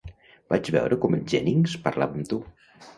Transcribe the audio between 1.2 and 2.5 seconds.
Jennings parlava amb tu.